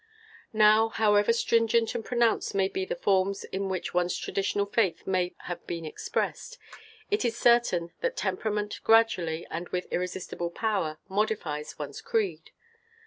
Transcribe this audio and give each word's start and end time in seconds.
Now, 0.53 0.89
however 0.89 1.31
stringent 1.31 1.93
and 1.93 2.03
pronounced 2.03 2.55
may 2.55 2.67
be 2.67 2.85
the 2.85 2.95
forms 2.95 3.43
in 3.43 3.69
which 3.69 3.93
one's 3.93 4.17
traditional 4.17 4.65
faith 4.65 5.05
may 5.05 5.35
have 5.41 5.67
been 5.67 5.85
expressed, 5.85 6.57
it 7.11 7.23
is 7.23 7.37
certain 7.37 7.91
that 8.01 8.17
temperament 8.17 8.79
gradually, 8.83 9.45
and 9.51 9.69
with 9.69 9.85
irresistible 9.91 10.49
power, 10.49 10.97
modifies 11.07 11.77
one's 11.77 12.01
creed. 12.01 12.49